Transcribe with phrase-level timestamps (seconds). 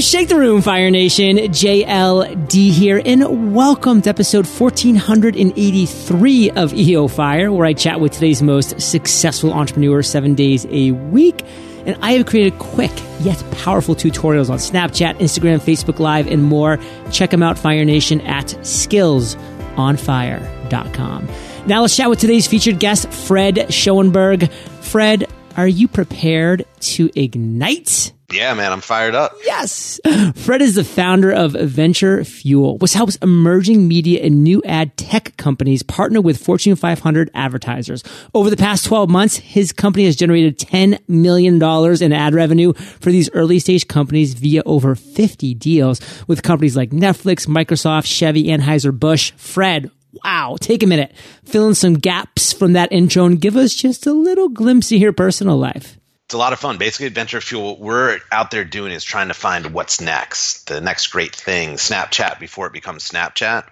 [0.00, 1.36] shake the room, Fire Nation.
[1.38, 8.40] JLD here, and welcome to episode 1483 of EO Fire, where I chat with today's
[8.42, 11.44] most successful entrepreneur seven days a week.
[11.84, 16.78] And I have created quick yet powerful tutorials on Snapchat, Instagram, Facebook Live, and more.
[17.10, 21.28] Check them out, Fire Nation, at skillsonfire.com.
[21.66, 24.48] Now let's chat with today's featured guest, Fred Schonenberg.
[24.80, 25.27] Fred,
[25.58, 28.12] are you prepared to ignite?
[28.30, 29.32] Yeah, man, I'm fired up.
[29.44, 29.98] Yes.
[30.36, 35.36] Fred is the founder of Venture Fuel, which helps emerging media and new ad tech
[35.36, 38.04] companies partner with Fortune 500 advertisers.
[38.34, 41.60] Over the past 12 months, his company has generated $10 million
[42.02, 46.90] in ad revenue for these early stage companies via over 50 deals with companies like
[46.90, 49.32] Netflix, Microsoft, Chevy, Anheuser-Busch.
[49.32, 49.90] Fred,
[50.24, 51.12] wow, take a minute,
[51.44, 54.98] fill in some gaps from that intro and give us just a little glimpse of
[54.98, 55.96] your personal life.
[56.26, 56.76] It's a lot of fun.
[56.76, 60.80] Basically, Adventure Fuel, what we're out there doing is trying to find what's next, the
[60.80, 63.64] next great thing, Snapchat before it becomes Snapchat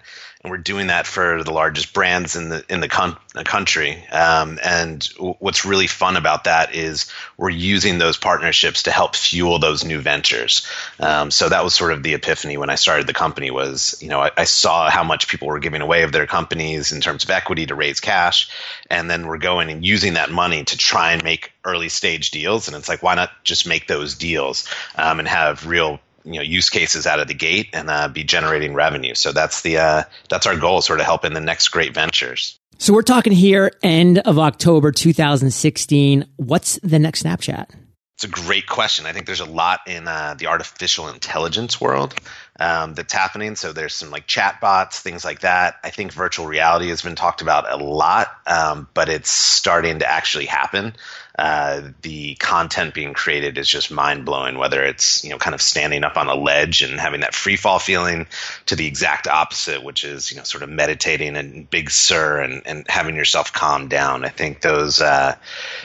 [0.47, 4.01] and we're doing that for the largest brands in the in the, con- the country.
[4.07, 9.15] Um, and w- what's really fun about that is we're using those partnerships to help
[9.15, 10.65] fuel those new ventures.
[11.01, 13.51] Um, so that was sort of the epiphany when I started the company.
[13.51, 16.93] Was you know I, I, saw how much people were giving away of their companies
[16.93, 18.49] in terms of equity to raise cash,
[18.89, 22.69] and then we're going and using that money to try and make early stage deals.
[22.69, 26.41] And it's like why not just make those deals um, and have real you know
[26.41, 29.15] use cases out of the gate and uh, be generating revenue.
[29.15, 32.59] So that's the uh, that's our goal, sort of helping the next great ventures.
[32.77, 36.25] So we're talking here end of October 2016.
[36.35, 37.69] What's the next Snapchat?
[38.17, 39.05] It's a great question.
[39.05, 42.15] I think there's a lot in uh, the artificial intelligence world
[42.59, 43.55] um, that's happening.
[43.55, 45.75] So there's some like chat bots, things like that.
[45.83, 50.09] I think virtual reality has been talked about a lot, um, but it's starting to
[50.09, 50.93] actually happen.
[51.37, 54.57] Uh, the content being created is just mind blowing.
[54.57, 57.57] Whether it's you know kind of standing up on a ledge and having that free
[57.57, 58.25] fall feeling,
[58.65, 62.63] to the exact opposite, which is you know sort of meditating and Big Sur and,
[62.65, 64.25] and having yourself calm down.
[64.25, 65.35] I think those uh,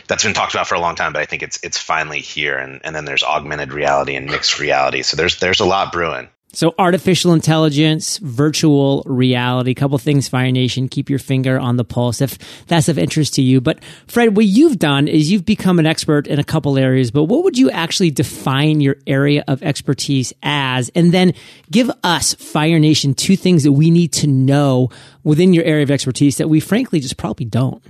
[0.09, 2.57] that's been talked about for a long time, but I think it's it's finally here.
[2.57, 5.03] And and then there's augmented reality and mixed reality.
[5.03, 6.29] So there's there's a lot brewing.
[6.55, 12.21] So artificial intelligence, virtual reality, couple things, Fire Nation, keep your finger on the pulse
[12.21, 12.37] if
[12.67, 13.63] that's of interest to you.
[13.63, 17.25] But Fred, what you've done is you've become an expert in a couple areas, but
[17.25, 20.91] what would you actually define your area of expertise as?
[20.95, 21.33] And then
[21.71, 24.91] give us, Fire Nation, two things that we need to know
[25.25, 27.83] within your area of expertise that we frankly just probably don't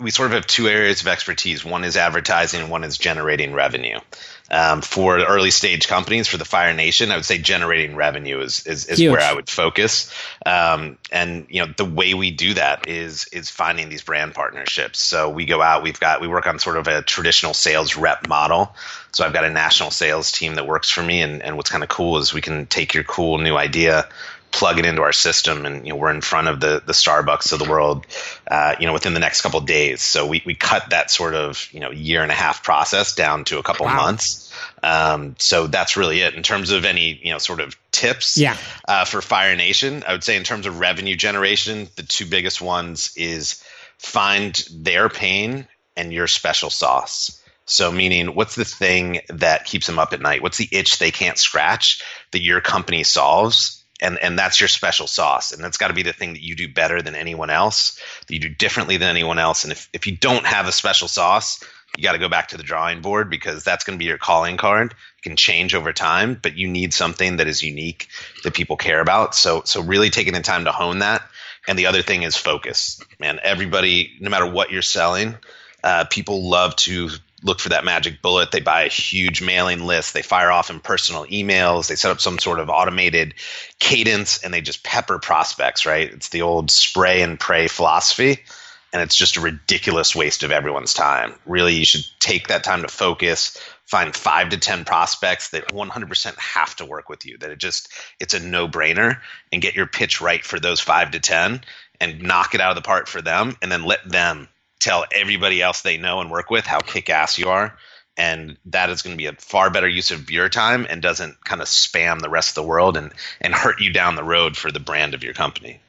[0.00, 1.64] we sort of have two areas of expertise.
[1.64, 4.00] One is advertising, and one is generating revenue.
[4.48, 8.64] Um, for early stage companies, for the Fire Nation, I would say generating revenue is
[8.66, 10.12] is, is where I would focus.
[10.44, 15.00] Um, and you know, the way we do that is is finding these brand partnerships.
[15.00, 18.28] So we go out, we've got we work on sort of a traditional sales rep
[18.28, 18.74] model.
[19.10, 21.82] So I've got a national sales team that works for me, and, and what's kind
[21.82, 24.08] of cool is we can take your cool new idea
[24.50, 27.52] plug it into our system and you know we're in front of the the starbucks
[27.52, 28.06] of the world
[28.50, 31.68] uh, you know within the next couple days so we, we cut that sort of
[31.72, 33.96] you know year and a half process down to a couple wow.
[33.96, 34.52] months
[34.82, 38.56] um, so that's really it in terms of any you know sort of tips yeah.
[38.88, 42.60] uh, for fire nation i would say in terms of revenue generation the two biggest
[42.60, 43.62] ones is
[43.98, 49.98] find their pain and your special sauce so, meaning, what's the thing that keeps them
[49.98, 50.40] up at night?
[50.40, 53.75] What's the itch they can't scratch that your company solves?
[54.00, 55.52] And and that's your special sauce.
[55.52, 58.34] And that's got to be the thing that you do better than anyone else that
[58.34, 59.64] you do differently than anyone else.
[59.64, 61.62] And if, if you don't have a special sauce
[61.96, 64.18] you got to go back to the drawing board because that's going to be your
[64.18, 64.92] calling card.
[64.92, 68.08] It can change over time but you need something that is unique
[68.44, 69.34] that people care about.
[69.34, 71.22] So so really taking the time to hone that.
[71.68, 73.40] And the other thing is focus man.
[73.42, 75.36] Everybody no matter what you're selling
[75.82, 77.10] uh, people love to
[77.42, 78.50] look for that magic bullet.
[78.50, 80.14] They buy a huge mailing list.
[80.14, 81.88] They fire off impersonal emails.
[81.88, 83.34] They set up some sort of automated
[83.78, 86.10] cadence and they just pepper prospects, right?
[86.10, 88.44] It's the old spray and pray philosophy.
[88.92, 91.34] And it's just a ridiculous waste of everyone's time.
[91.44, 96.38] Really, you should take that time to focus, find five to 10 prospects that 100%
[96.38, 99.20] have to work with you, that it just, it's a no brainer,
[99.52, 101.60] and get your pitch right for those five to 10
[102.00, 103.56] and knock it out of the park for them.
[103.60, 107.38] And then let them tell everybody else they know and work with how kick ass
[107.38, 107.76] you are.
[108.18, 111.42] And that is going to be a far better use of your time and doesn't
[111.44, 114.56] kind of spam the rest of the world and, and hurt you down the road
[114.56, 115.80] for the brand of your company.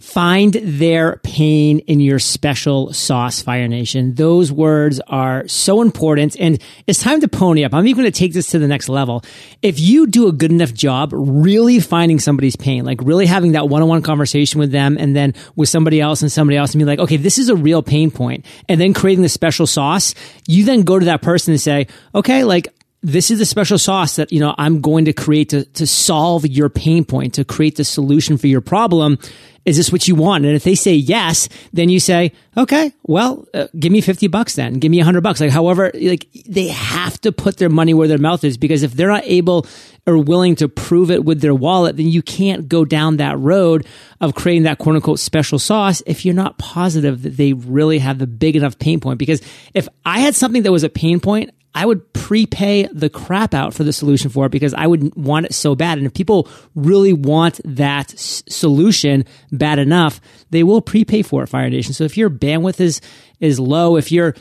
[0.00, 4.14] Find their pain in your special sauce, Fire Nation.
[4.14, 7.74] Those words are so important and it's time to pony up.
[7.74, 9.24] I'm even going to take this to the next level.
[9.60, 13.68] If you do a good enough job really finding somebody's pain, like really having that
[13.68, 17.00] one-on-one conversation with them and then with somebody else and somebody else and be like,
[17.00, 20.14] okay, this is a real pain point and then creating the special sauce,
[20.46, 22.68] you then go to that person and say, okay, like
[23.02, 26.46] this is the special sauce that you know I'm going to create to to solve
[26.46, 29.18] your pain point, to create the solution for your problem.
[29.64, 30.46] Is this what you want?
[30.46, 34.54] And if they say yes, then you say, okay, well, uh, give me 50 bucks
[34.54, 34.74] then.
[34.74, 35.42] Give me 100 bucks.
[35.42, 38.94] Like, however, like they have to put their money where their mouth is because if
[38.94, 39.66] they're not able
[40.06, 43.86] or willing to prove it with their wallet, then you can't go down that road
[44.22, 48.18] of creating that quote unquote special sauce if you're not positive that they really have
[48.18, 49.18] the big enough pain point.
[49.18, 49.42] Because
[49.74, 53.74] if I had something that was a pain point, I would prepay the crap out
[53.74, 55.98] for the solution for it because I would want it so bad.
[55.98, 60.20] And if people really want that s- solution bad enough,
[60.50, 61.92] they will prepay for it, Fire Nation.
[61.92, 63.00] So if your bandwidth is,
[63.38, 64.34] is low, if your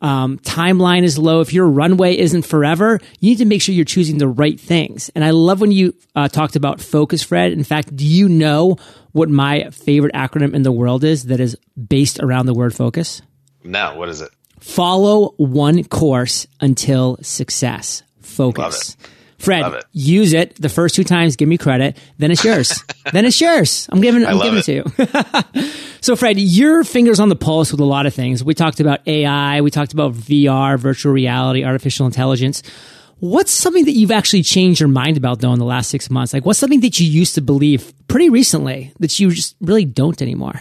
[0.00, 3.84] um, timeline is low, if your runway isn't forever, you need to make sure you're
[3.84, 5.10] choosing the right things.
[5.14, 7.52] And I love when you uh, talked about focus, Fred.
[7.52, 8.78] In fact, do you know
[9.12, 11.56] what my favorite acronym in the world is that is
[11.88, 13.20] based around the word focus?
[13.62, 14.30] No, what is it?
[14.60, 18.02] Follow one course until success.
[18.20, 18.96] Focus.
[19.40, 19.84] Fred, it.
[19.92, 21.36] use it the first two times.
[21.36, 21.96] Give me credit.
[22.18, 22.84] Then it's yours.
[23.12, 23.88] then it's yours.
[23.90, 24.24] I'm giving.
[24.24, 24.64] I'm giving it.
[24.64, 25.70] to you.
[26.02, 28.44] so, Fred, your fingers on the pulse with a lot of things.
[28.44, 29.62] We talked about AI.
[29.62, 32.62] We talked about VR, virtual reality, artificial intelligence.
[33.20, 36.34] What's something that you've actually changed your mind about though in the last six months?
[36.34, 40.20] Like, what's something that you used to believe pretty recently that you just really don't
[40.20, 40.60] anymore?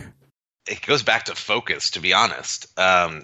[0.68, 2.68] It goes back to focus, to be honest.
[2.78, 3.24] Um,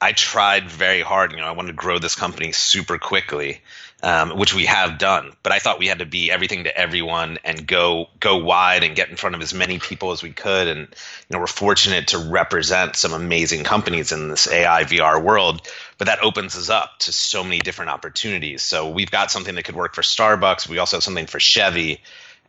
[0.00, 1.32] I tried very hard.
[1.32, 3.62] You know, I wanted to grow this company super quickly,
[4.02, 5.32] um, which we have done.
[5.42, 8.94] But I thought we had to be everything to everyone and go go wide and
[8.94, 10.68] get in front of as many people as we could.
[10.68, 10.86] And you
[11.30, 15.66] know, we're fortunate to represent some amazing companies in this AI VR world.
[15.96, 18.60] But that opens us up to so many different opportunities.
[18.62, 20.68] So we've got something that could work for Starbucks.
[20.68, 22.02] We also have something for Chevy,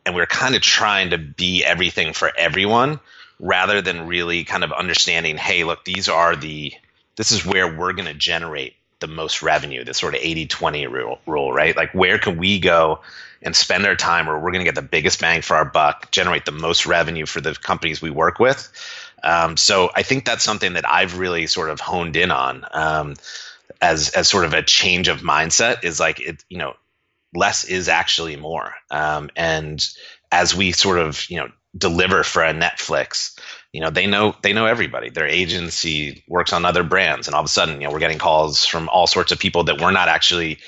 [0.04, 3.00] and we're kind of trying to be everything for everyone
[3.40, 6.74] rather than really kind of understanding, hey, look, these are the
[7.18, 10.86] this is where we're going to generate the most revenue, this sort of 80 20
[10.86, 11.76] rule, rule, right?
[11.76, 13.00] Like, where can we go
[13.42, 16.10] and spend our time where we're going to get the biggest bang for our buck,
[16.12, 18.70] generate the most revenue for the companies we work with?
[19.24, 23.14] Um, so I think that's something that I've really sort of honed in on um,
[23.80, 26.74] as, as sort of a change of mindset is like, it, you know,
[27.34, 28.74] less is actually more.
[28.92, 29.84] Um, and
[30.30, 33.38] as we sort of, you know, deliver for a Netflix,
[33.72, 37.40] you know they know they know everybody their agency works on other brands and all
[37.40, 39.90] of a sudden you know we're getting calls from all sorts of people that we're
[39.90, 40.58] not actually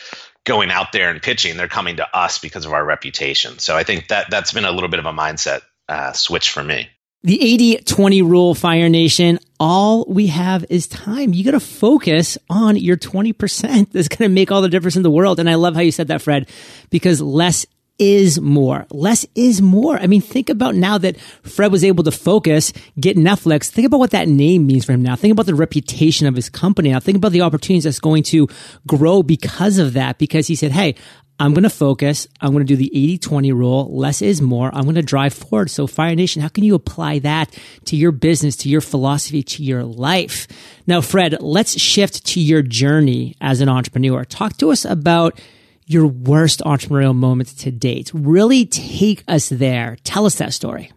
[0.45, 3.83] going out there and pitching they're coming to us because of our reputation so i
[3.83, 6.89] think that that's been a little bit of a mindset uh, switch for me
[7.23, 9.39] the 80 20 rule, Fire Nation.
[9.59, 11.35] All we have is time.
[11.35, 15.03] You got to focus on your 20% that's going to make all the difference in
[15.03, 15.39] the world.
[15.39, 16.49] And I love how you said that, Fred,
[16.89, 17.67] because less
[18.01, 18.87] is more.
[18.91, 19.99] Less is more.
[19.99, 23.69] I mean, think about now that Fred was able to focus, get Netflix.
[23.69, 25.15] Think about what that name means for him now.
[25.15, 26.99] Think about the reputation of his company now.
[26.99, 28.49] Think about the opportunities that's going to
[28.87, 30.95] grow because of that, because he said, Hey,
[31.39, 32.27] I'm going to focus.
[32.41, 33.97] I'm going to do the 80 20 rule.
[33.97, 34.71] Less is more.
[34.75, 35.71] I'm going to drive forward.
[35.71, 37.57] So Fire Nation, how can you apply that
[37.87, 40.49] to your business, to your philosophy, to your life?
[40.87, 44.25] Now, Fred, let's shift to your journey as an entrepreneur.
[44.25, 45.39] Talk to us about
[45.91, 48.11] your worst entrepreneurial moments to date.
[48.15, 49.97] Really take us there.
[50.05, 50.93] Tell us that story.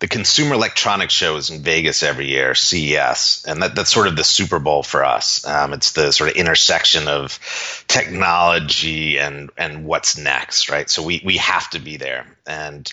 [0.00, 4.16] The Consumer Electronics Show is in Vegas every year, CES, and that, that's sort of
[4.16, 5.46] the Super Bowl for us.
[5.46, 7.38] Um, it's the sort of intersection of
[7.86, 10.88] technology and and what's next, right?
[10.88, 12.90] So we we have to be there, and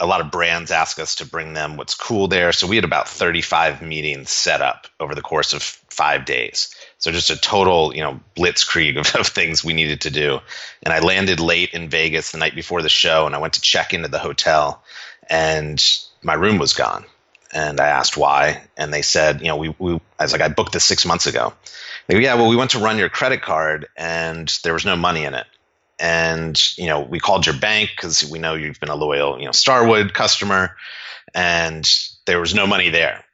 [0.00, 2.52] a lot of brands ask us to bring them what's cool there.
[2.52, 6.74] So we had about 35 meetings set up over the course of five days.
[7.02, 10.38] So just a total, you know, blitzkrieg of, of, things we needed to do.
[10.84, 13.60] And I landed late in Vegas the night before the show, and I went to
[13.60, 14.80] check into the hotel,
[15.28, 15.84] and
[16.22, 17.04] my room was gone.
[17.52, 20.48] And I asked why, and they said, you know, we, we I was like, I
[20.48, 21.52] booked this six months ago.
[22.08, 25.24] Go, yeah, well, we went to run your credit card, and there was no money
[25.24, 25.46] in it.
[25.98, 29.46] And you know, we called your bank because we know you've been a loyal, you
[29.46, 30.76] know, Starwood customer,
[31.34, 31.84] and
[32.26, 33.24] there was no money there.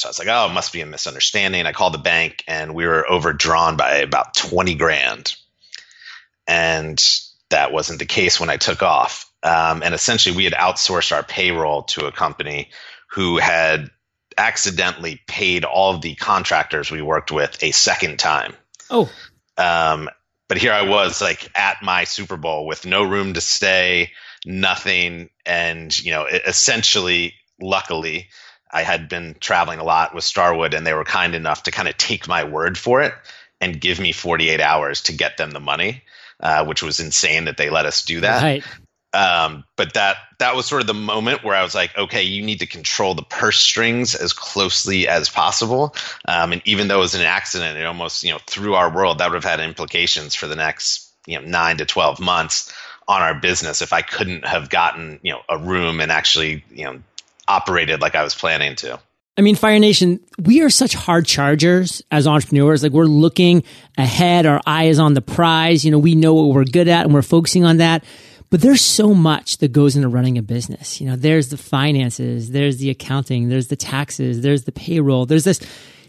[0.00, 1.66] So I was like, oh, it must be a misunderstanding.
[1.66, 5.34] I called the bank and we were overdrawn by about 20 grand.
[6.48, 6.98] And
[7.50, 9.30] that wasn't the case when I took off.
[9.42, 12.70] Um, and essentially, we had outsourced our payroll to a company
[13.10, 13.90] who had
[14.38, 18.54] accidentally paid all of the contractors we worked with a second time.
[18.88, 19.10] Oh.
[19.58, 20.08] Um,
[20.48, 24.12] but here I was, like at my Super Bowl with no room to stay,
[24.46, 25.28] nothing.
[25.44, 28.28] And, you know, essentially, luckily,
[28.72, 31.88] I had been traveling a lot with Starwood, and they were kind enough to kind
[31.88, 33.14] of take my word for it
[33.60, 36.02] and give me 48 hours to get them the money,
[36.40, 38.42] uh, which was insane that they let us do that.
[38.42, 38.64] Right.
[39.12, 42.42] Um, but that that was sort of the moment where I was like, okay, you
[42.42, 45.96] need to control the purse strings as closely as possible.
[46.28, 49.18] Um, and even though it was an accident, it almost you know through our world
[49.18, 52.72] that would have had implications for the next you know nine to twelve months
[53.08, 56.84] on our business if I couldn't have gotten you know a room and actually you
[56.84, 57.02] know
[57.50, 59.00] operated like I was planning to.
[59.36, 62.82] I mean, Fire Nation, we are such hard chargers as entrepreneurs.
[62.82, 63.64] Like we're looking
[63.96, 64.46] ahead.
[64.46, 65.84] Our eye is on the prize.
[65.84, 68.04] You know, we know what we're good at and we're focusing on that.
[68.50, 71.00] But there's so much that goes into running a business.
[71.00, 75.44] You know, there's the finances, there's the accounting, there's the taxes, there's the payroll, there's
[75.44, 75.60] this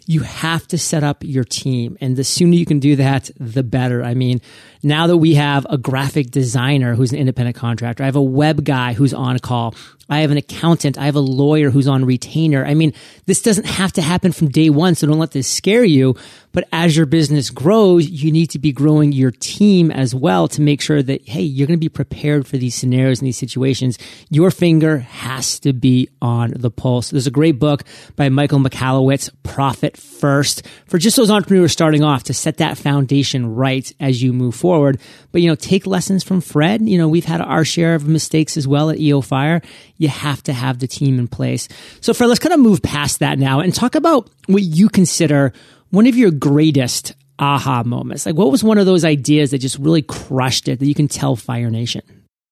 [0.08, 1.98] you have to set up your team.
[2.02, 4.04] And the sooner you can do that, the better.
[4.04, 4.42] I mean,
[4.84, 8.66] now that we have a graphic designer who's an independent contractor, I have a web
[8.66, 9.76] guy who's on call.
[10.12, 10.98] I have an accountant.
[10.98, 12.66] I have a lawyer who's on retainer.
[12.66, 12.94] I mean,
[13.28, 14.94] this doesn't have to happen from day one.
[14.94, 16.18] So don't let this scare you.
[16.52, 20.62] But as your business grows, you need to be growing your team as well to
[20.62, 23.98] make sure that, hey, you're going to be prepared for these scenarios and these situations.
[24.30, 27.10] Your finger has to be on the pulse.
[27.10, 27.84] There's a great book
[28.18, 33.56] by Michael Michalowicz, Profit First, for just those entrepreneurs starting off to set that foundation
[33.56, 35.00] right as you move forward.
[35.32, 36.82] But, you know, take lessons from Fred.
[36.82, 39.62] You know, we've had our share of mistakes as well at EO Fire
[40.02, 41.68] you have to have the team in place.
[42.02, 45.54] So, Fred, let's kind of move past that now and talk about what you consider
[45.92, 48.26] one of your greatest aha moments.
[48.26, 51.08] Like, what was one of those ideas that just really crushed it that you can
[51.08, 52.02] tell Fire Nation?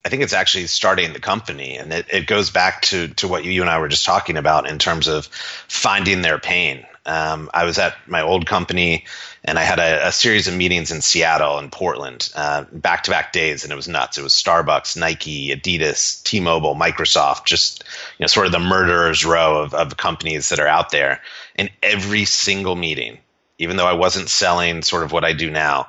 [0.05, 3.43] I think it's actually starting the company, and it, it goes back to to what
[3.43, 6.85] you, and I were just talking about in terms of finding their pain.
[7.05, 9.05] Um, I was at my old company
[9.49, 12.31] and I had a, a series of meetings in Seattle and Portland,
[12.71, 14.19] back to back days, and it was nuts.
[14.19, 17.83] It was Starbucks, Nike, Adidas, T-Mobile, Microsoft, just
[18.19, 21.21] you know, sort of the murderers row of, of companies that are out there.
[21.55, 23.17] In every single meeting,
[23.57, 25.87] even though I wasn't selling sort of what I do now,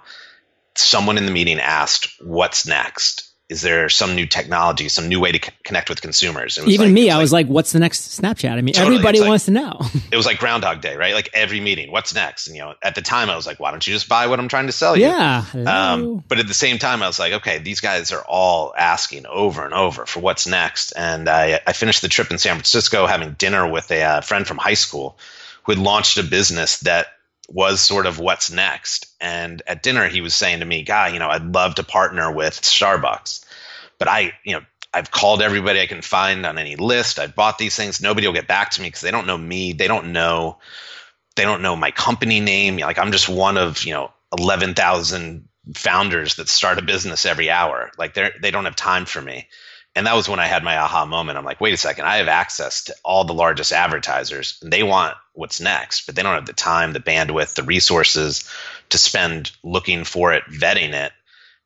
[0.74, 5.32] someone in the meeting asked, "What's next?" Is there some new technology, some new way
[5.32, 6.56] to c- connect with consumers?
[6.56, 8.52] Even like, me, I was like, what's the next Snapchat?
[8.52, 8.94] I mean, totally.
[8.94, 9.80] everybody like, wants to know.
[10.12, 11.14] it was like Groundhog Day, right?
[11.14, 12.46] Like every meeting, what's next?
[12.46, 14.38] And, you know, at the time I was like, why don't you just buy what
[14.38, 15.06] I'm trying to sell you?
[15.06, 15.44] Yeah.
[15.66, 19.26] Um, but at the same time, I was like, okay, these guys are all asking
[19.26, 20.92] over and over for what's next.
[20.92, 24.46] And I, I finished the trip in San Francisco having dinner with a uh, friend
[24.46, 25.18] from high school
[25.64, 27.08] who had launched a business that
[27.50, 29.06] was sort of what's next.
[29.20, 32.32] And at dinner, he was saying to me, Guy, you know, I'd love to partner
[32.32, 33.44] with Starbucks.
[33.98, 34.62] But I, you know,
[34.94, 37.18] I've called everybody I can find on any list.
[37.18, 38.00] I've bought these things.
[38.00, 39.72] Nobody will get back to me because they don't know me.
[39.72, 40.58] They don't know,
[41.36, 42.78] they don't know my company name.
[42.78, 47.90] Like I'm just one of, you know, 11,000 founders that start a business every hour.
[47.98, 49.48] Like they're, they don't have time for me.
[49.96, 51.36] And that was when I had my aha moment.
[51.36, 54.82] I'm like, wait a second, I have access to all the largest advertisers and they
[54.82, 58.48] want what's next, but they don't have the time, the bandwidth, the resources
[58.90, 61.12] to spend looking for it, vetting it.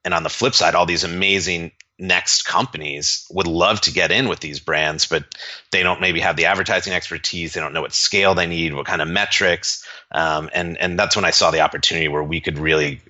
[0.04, 4.28] And on the flip side, all these amazing next companies would love to get in
[4.28, 5.24] with these brands, but
[5.70, 7.54] they don't maybe have the advertising expertise.
[7.54, 9.86] They don't know what scale they need, what kind of metrics.
[10.10, 13.00] Um, and, and that's when I saw the opportunity where we could really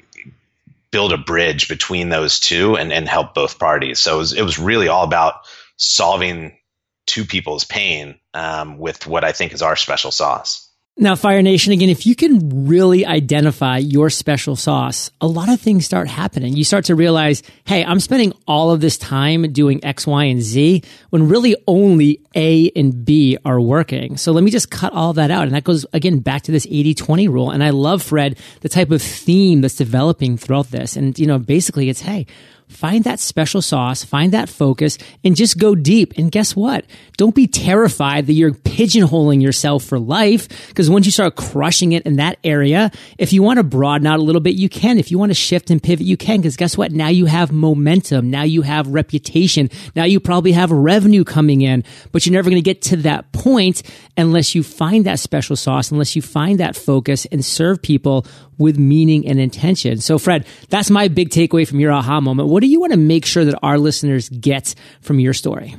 [0.95, 3.99] build a bridge between those two and, and help both parties.
[3.99, 5.41] So it was, it was really all about
[5.77, 6.57] solving
[7.05, 10.64] two people's pain um, with what I think is our special sauce.
[10.97, 15.61] Now, Fire Nation, again, if you can really identify your special sauce, a lot of
[15.61, 16.55] things start happening.
[16.55, 20.41] You start to realize, hey, I'm spending all of this time doing X, Y, and
[20.41, 24.17] Z when really only A and B are working.
[24.17, 25.47] So let me just cut all that out.
[25.47, 27.51] And that goes, again, back to this 80 20 rule.
[27.51, 30.95] And I love, Fred, the type of theme that's developing throughout this.
[30.97, 32.25] And, you know, basically it's, hey,
[32.69, 36.15] Find that special sauce, find that focus, and just go deep.
[36.17, 36.85] And guess what?
[37.17, 40.69] Don't be terrified that you're pigeonholing yourself for life.
[40.69, 44.19] Because once you start crushing it in that area, if you want to broaden out
[44.19, 44.99] a little bit, you can.
[44.99, 46.41] If you want to shift and pivot, you can.
[46.41, 46.91] Because guess what?
[46.91, 48.31] Now you have momentum.
[48.31, 49.71] Now you have reputation.
[49.95, 53.31] Now you probably have revenue coming in, but you're never going to get to that
[53.33, 53.83] point
[54.17, 58.27] unless you find that special sauce, unless you find that focus and serve people
[58.59, 60.01] with meaning and intention.
[60.01, 62.49] So, Fred, that's my big takeaway from your aha moment.
[62.55, 65.75] What do you want to make sure that our listeners get from your story?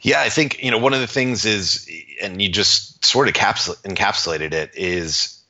[0.00, 1.88] Yeah, I think, you know, one of the things is,
[2.20, 5.40] and you just sort of encapsulated it, is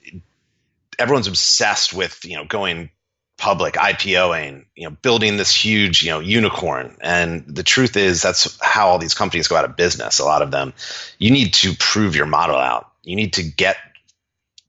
[0.98, 2.90] everyone's obsessed with, you know, going
[3.38, 6.94] public, IPOing, you know, building this huge, you know, unicorn.
[7.00, 10.42] And the truth is that's how all these companies go out of business, a lot
[10.42, 10.74] of them.
[11.18, 12.92] You need to prove your model out.
[13.02, 13.78] You need to get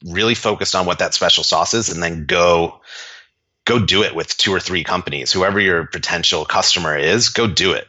[0.06, 2.80] really focused on what that special sauce is and then go
[3.66, 5.32] go do it with two or three companies.
[5.32, 7.88] Whoever your potential customer is go do it.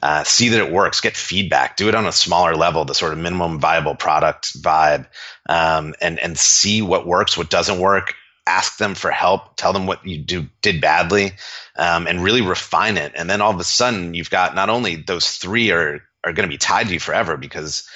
[0.00, 1.00] Uh, see that it works.
[1.00, 1.76] Get feedback.
[1.76, 5.06] Do it on a smaller level the sort of minimum viable product vibe
[5.48, 8.14] um, and and see what works what doesn't work.
[8.46, 9.56] Ask them for help.
[9.56, 11.32] Tell them what you do did badly
[11.76, 13.12] um, and really refine it.
[13.14, 16.48] And then all of a sudden you've got not only those three are are going
[16.48, 17.88] to be tied to you forever because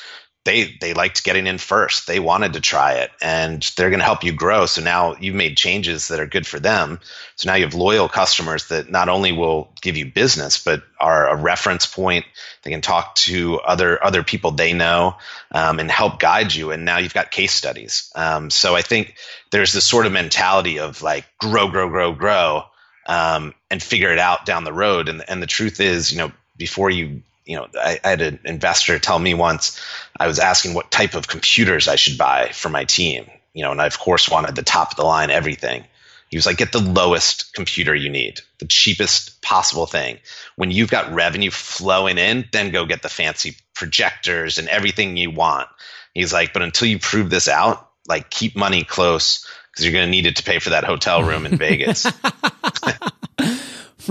[0.45, 2.07] they they liked getting in first.
[2.07, 4.67] They wanted to try it, and they're going to help you grow.
[4.67, 6.99] So now you've made changes that are good for them.
[7.37, 11.29] So now you have loyal customers that not only will give you business, but are
[11.29, 12.25] a reference point.
[12.63, 15.17] They can talk to other other people they know
[15.53, 16.73] um, and help guide you.
[16.73, 18.11] And now you've got case studies.
[18.17, 19.15] Um, so I think
[19.53, 22.65] there's this sort of mentality of like grow, grow, grow, grow,
[23.07, 25.09] um, and figure it out down the road.
[25.09, 28.41] And and the truth is, you know, before you you know, I, I, had an
[28.45, 29.81] investor tell me once
[30.19, 33.73] I was asking what type of computers I should buy for my team, you know,
[33.73, 35.85] and I of course wanted the top of the line everything.
[36.29, 40.19] He was like, get the lowest computer you need, the cheapest possible thing.
[40.57, 45.31] When you've got revenue flowing in, then go get the fancy projectors and everything you
[45.31, 45.69] want.
[46.15, 50.07] He's like, but until you prove this out, like keep money close because you're going
[50.07, 52.07] to need it to pay for that hotel room in Vegas.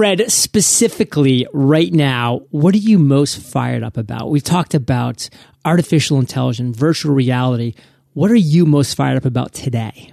[0.02, 4.32] Fred, specifically right now, what are you most fired up about?
[4.32, 5.30] We've talked about
[5.64, 7.76] artificial intelligence, virtual reality.
[8.14, 10.12] What are you most fired up about today?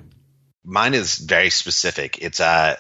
[0.63, 2.19] Mine is very specific.
[2.19, 2.77] It's uh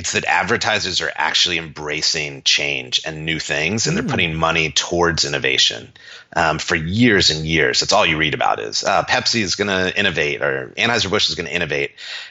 [0.00, 4.08] it's that advertisers are actually embracing change and new things and they're hmm.
[4.08, 5.92] putting money towards innovation
[6.34, 7.80] um, for years and years.
[7.80, 11.34] That's all you read about is uh, pepsi is going to innovate or anheuser-busch is
[11.34, 11.90] going to innovate.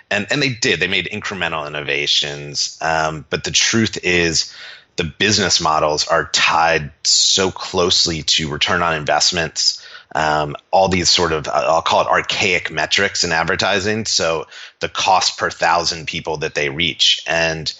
[0.10, 0.80] And, and they did.
[0.80, 2.76] They made incremental innovations.
[2.82, 4.52] Um, but the truth is
[4.96, 9.86] the business models are tied so closely to return on investments
[10.16, 14.06] um, all these sort of I'll call it archaic metrics in advertising.
[14.06, 14.48] So
[14.80, 17.72] the cost per thousand people that they reach, and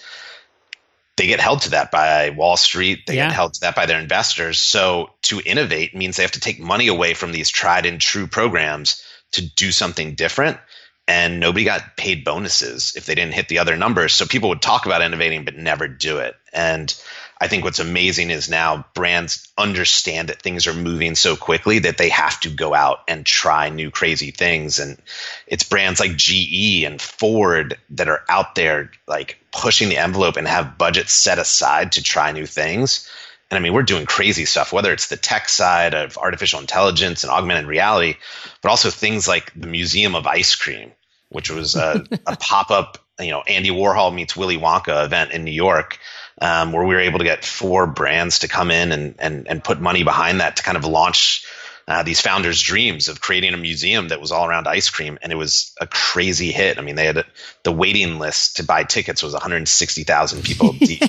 [1.16, 3.06] they get held to that by Wall Street.
[3.06, 3.28] They yeah.
[3.28, 4.58] get held to that by their investors.
[4.58, 8.26] So to innovate means they have to take money away from these tried and true
[8.26, 10.58] programs to do something different.
[11.06, 14.14] And nobody got paid bonuses if they didn't hit the other numbers.
[14.14, 16.36] So people would talk about innovating but never do it.
[16.52, 16.94] And
[17.42, 21.96] I think what's amazing is now brands understand that things are moving so quickly that
[21.96, 24.78] they have to go out and try new crazy things.
[24.78, 25.00] And
[25.46, 30.46] it's brands like GE and Ford that are out there like pushing the envelope and
[30.46, 33.08] have budgets set aside to try new things.
[33.50, 37.24] And I mean, we're doing crazy stuff, whether it's the tech side of artificial intelligence
[37.24, 38.16] and augmented reality,
[38.60, 40.92] but also things like the Museum of Ice Cream,
[41.30, 45.44] which was a, a pop up, you know, Andy Warhol meets Willy Wonka event in
[45.44, 45.98] New York
[46.40, 49.62] um, where we were able to get four brands to come in and, and, and
[49.62, 51.44] put money behind that to kind of launch
[51.86, 55.32] uh, these founders' dreams of creating a museum that was all around ice cream, and
[55.32, 56.78] it was a crazy hit.
[56.78, 57.26] I mean, they had a,
[57.64, 61.02] the waiting list to buy tickets was 160,000 people deep.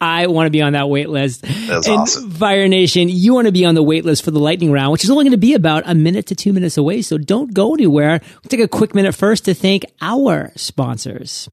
[0.00, 1.42] I want to be on that wait list.
[1.42, 2.30] That's and awesome.
[2.30, 5.04] Fire Nation, you want to be on the wait list for the lightning round, which
[5.04, 7.02] is only going to be about a minute to two minutes away.
[7.02, 8.20] So don't go anywhere.
[8.22, 11.50] We'll take a quick minute first to thank our sponsors.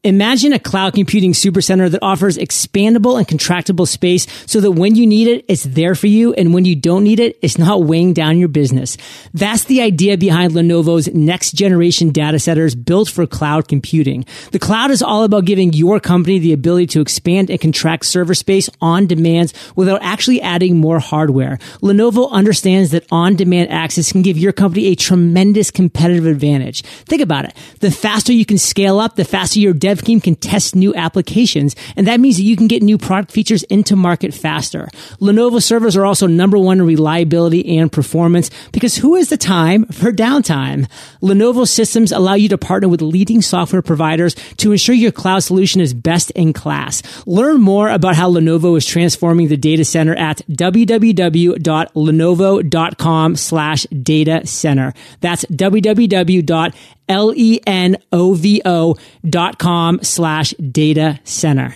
[0.05, 5.07] Imagine a cloud computing supercenter that offers expandable and contractible space so that when you
[5.07, 6.35] need it, it's there for you.
[6.35, 8.99] And when you don't need it, it's not weighing down your business.
[9.33, 14.27] That's the idea behind Lenovo's next generation data centers built for cloud computing.
[14.53, 18.35] The cloud is all about giving your company the ability to expand and contract server
[18.35, 21.57] space on demand without actually adding more hardware.
[21.81, 26.83] Lenovo understands that on demand access can give your company a tremendous competitive advantage.
[27.07, 27.57] Think about it.
[27.81, 30.93] The faster you can scale up, the faster your dev dev team can test new
[30.95, 34.89] applications, and that means that you can get new product features into market faster.
[35.21, 39.85] Lenovo servers are also number one in reliability and performance because who has the time
[39.87, 40.89] for downtime?
[41.23, 45.81] Lenovo systems allow you to partner with leading software providers to ensure your cloud solution
[45.81, 47.03] is best in class.
[47.27, 54.95] Learn more about how Lenovo is transforming the data center at www.lenovo.com slash data center.
[55.21, 56.75] That's www
[57.09, 58.97] L-E-N-O-V-O
[59.29, 61.75] dot com slash data center.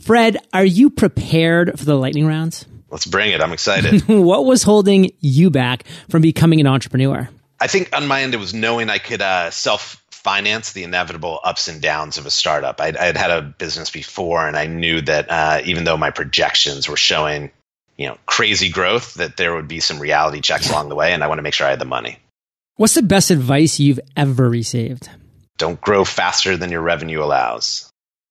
[0.00, 2.66] Fred, are you prepared for the lightning rounds?
[2.90, 3.40] Let's bring it.
[3.40, 4.02] I'm excited.
[4.06, 7.28] what was holding you back from becoming an entrepreneur?
[7.60, 11.38] I think on my end, it was knowing I could uh, self finance the inevitable
[11.44, 12.80] ups and downs of a startup.
[12.80, 16.88] I'd, I'd had a business before, and I knew that uh, even though my projections
[16.88, 17.50] were showing,
[17.96, 21.22] you know, crazy growth, that there would be some reality checks along the way, and
[21.22, 22.18] I want to make sure I had the money.
[22.76, 25.08] What's the best advice you've ever received?
[25.58, 27.88] Don't grow faster than your revenue allows.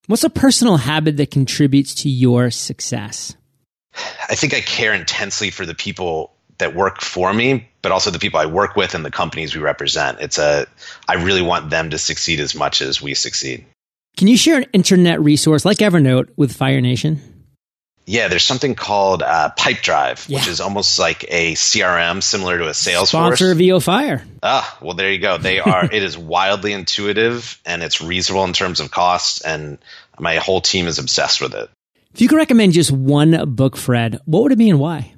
[0.07, 3.37] What's a personal habit that contributes to your success?
[4.29, 8.19] I think I care intensely for the people that work for me, but also the
[8.19, 10.19] people I work with and the companies we represent.
[10.19, 10.67] It's a
[11.07, 13.65] I really want them to succeed as much as we succeed.
[14.17, 17.32] Can you share an internet resource like Evernote with Fire Nation?
[18.05, 20.39] Yeah, there's something called uh, Pipedrive, yeah.
[20.39, 23.07] which is almost like a CRM similar to a Salesforce.
[23.07, 24.25] Sponsor VO Fire.
[24.41, 25.37] Ah, well, there you go.
[25.37, 25.85] They are.
[25.85, 29.77] it is wildly intuitive and it's reasonable in terms of cost, and
[30.19, 31.69] my whole team is obsessed with it.
[32.13, 35.13] If you could recommend just one book, Fred, what would it be and why?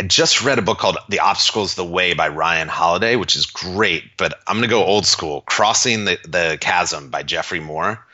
[0.00, 3.36] I just read a book called The Obstacle Is the Way by Ryan Holiday, which
[3.36, 5.42] is great, but I'm going to go old school.
[5.42, 8.04] Crossing the, the Chasm by Geoffrey Moore.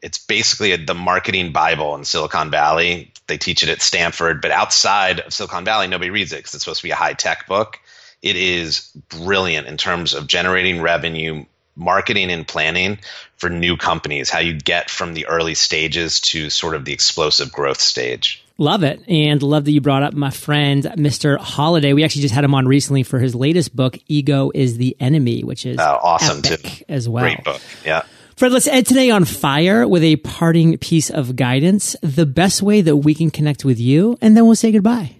[0.00, 3.12] It's basically a, the marketing Bible in Silicon Valley.
[3.26, 6.64] They teach it at Stanford, but outside of Silicon Valley, nobody reads it because it's
[6.64, 7.78] supposed to be a high tech book.
[8.22, 11.44] It is brilliant in terms of generating revenue,
[11.76, 12.98] marketing and planning
[13.36, 17.52] for new companies, how you get from the early stages to sort of the explosive
[17.52, 18.44] growth stage.
[18.56, 19.02] Love it.
[19.08, 21.38] And love that you brought up my friend, Mr.
[21.38, 21.92] Holiday.
[21.92, 25.42] We actually just had him on recently for his latest book, Ego is the Enemy,
[25.42, 26.56] which is uh, awesome too.
[26.88, 27.24] as well.
[27.24, 27.60] Great book.
[27.84, 28.04] Yeah.
[28.36, 32.80] Fred, let's end today on fire with a parting piece of guidance, the best way
[32.80, 35.14] that we can connect with you, and then we'll say goodbye.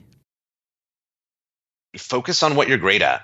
[1.96, 3.22] Focus on what you're great at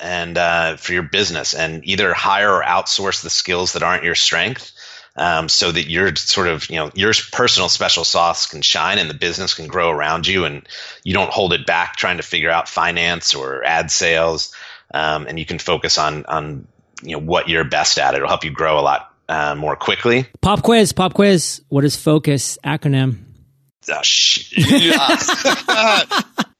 [0.00, 4.14] and uh, for your business and either hire or outsource the skills that aren't your
[4.14, 4.72] strength
[5.16, 9.10] um, so that your sort of you know your personal special sauce can shine and
[9.10, 10.68] the business can grow around you and
[11.02, 14.54] you don't hold it back trying to figure out finance or ad sales
[14.94, 16.66] um, and you can focus on on
[17.02, 20.26] you know what you're best at it'll help you grow a lot uh, more quickly
[20.40, 23.18] pop quiz pop quiz what is focus acronym
[23.90, 24.54] uh, sh-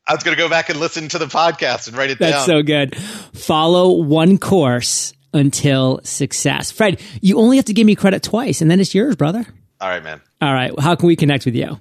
[0.08, 2.46] I was going to go back and listen to the podcast and write it That's
[2.46, 2.46] down.
[2.46, 2.96] That's so good.
[2.96, 6.70] Follow one course until success.
[6.70, 9.44] Fred, you only have to give me credit twice, and then it's yours, brother.
[9.80, 10.22] All right, man.
[10.40, 10.72] All right.
[10.80, 11.78] How can we connect with you?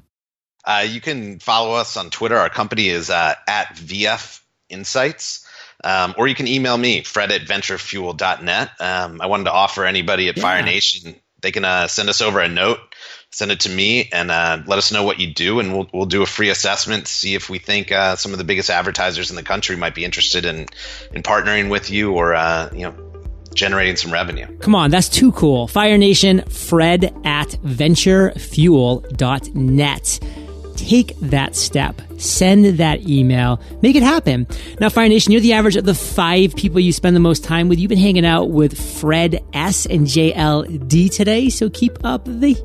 [0.66, 2.36] Uh, you can follow us on Twitter.
[2.36, 5.47] Our company is uh, at VF Insights.
[5.84, 8.72] Um, or you can email me, fred at venturefuel.net.
[8.80, 10.44] Um, I wanted to offer anybody at yeah.
[10.44, 12.80] Fire Nation, they can uh, send us over a note,
[13.32, 16.08] send it to me, and uh, let us know what you do, and we'll, we'll
[16.08, 19.36] do a free assessment, see if we think uh, some of the biggest advertisers in
[19.36, 20.66] the country might be interested in,
[21.14, 22.96] in partnering with you or, uh, you know,
[23.54, 24.48] generating some revenue.
[24.60, 25.68] Come on, that's too cool.
[25.68, 30.47] Fire Nation, Fred at venturefuel.net.
[30.78, 34.48] Take that step send that email, make it happen.
[34.80, 37.70] Now, Fire Nation, you're the average of the five people you spend the most time
[37.70, 37.80] with.
[37.80, 42.56] You've been hanging out with Fred S and JLD today, so keep up the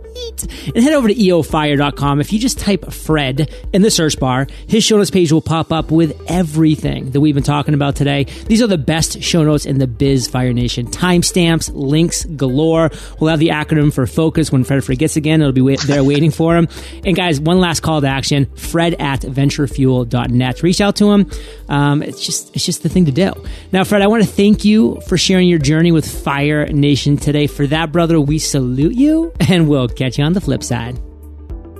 [0.75, 2.21] And head over to eofire.com.
[2.21, 5.73] If you just type Fred in the search bar, his show notes page will pop
[5.73, 8.25] up with everything that we've been talking about today.
[8.47, 10.87] These are the best show notes in the biz, Fire Nation.
[10.87, 12.90] Timestamps, links galore.
[13.21, 15.40] We'll have the acronym for focus when Fred forgets again.
[15.40, 16.68] It'll be there waiting for him.
[17.05, 18.47] And guys, one last call to action.
[18.57, 20.62] Fred at venturefuel.net.
[20.62, 21.31] Reach out to him.
[21.68, 23.33] Um, it's just it's just the thing to do.
[23.73, 27.47] Now, Fred, I want to thank you for sharing your journey with Fire Nation today.
[27.47, 30.99] For that, brother, we salute you, and we'll catch you on the flip side.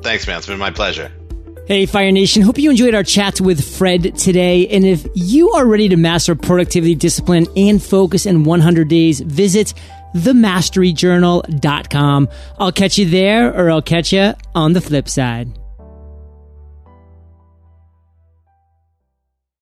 [0.02, 0.36] Thanks, man.
[0.38, 1.10] It's been my pleasure.
[1.66, 2.42] Hey, Fire Nation.
[2.42, 4.68] Hope you enjoyed our chat with Fred today.
[4.68, 9.72] And if you are ready to master productivity, discipline, and focus in 100 days, visit
[10.16, 12.28] themasteryjournal.com.
[12.58, 15.48] I'll catch you there or I'll catch you on the flip side.